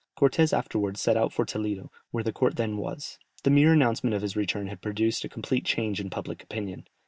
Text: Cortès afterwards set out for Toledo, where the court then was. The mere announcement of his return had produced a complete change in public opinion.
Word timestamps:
Cortès 0.17 0.51
afterwards 0.51 0.99
set 0.99 1.15
out 1.15 1.31
for 1.31 1.45
Toledo, 1.45 1.91
where 2.09 2.23
the 2.23 2.33
court 2.33 2.55
then 2.55 2.77
was. 2.77 3.19
The 3.43 3.51
mere 3.51 3.71
announcement 3.71 4.15
of 4.15 4.23
his 4.23 4.35
return 4.35 4.65
had 4.65 4.81
produced 4.81 5.23
a 5.23 5.29
complete 5.29 5.63
change 5.63 5.99
in 5.99 6.09
public 6.09 6.41
opinion. 6.41 6.87